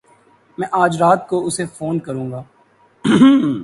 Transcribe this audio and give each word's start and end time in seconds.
میں 0.57 0.67
اج 0.73 0.97
رات 1.01 1.27
کو 1.27 1.45
اسے 1.47 1.65
فون 1.77 1.99
کروں 1.99 2.31
گا 2.31 2.43